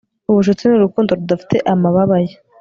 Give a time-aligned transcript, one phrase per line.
[0.29, 2.33] ubucuti ni urukundo rudafite amababa ye